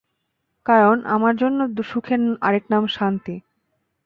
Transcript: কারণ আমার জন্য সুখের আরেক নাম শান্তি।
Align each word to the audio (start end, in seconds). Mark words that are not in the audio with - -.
কারণ 0.65 0.97
আমার 1.07 1.33
জন্য 1.35 1.59
সুখের 1.83 2.21
আরেক 2.41 2.65
নাম 2.69 2.83
শান্তি। 2.87 3.35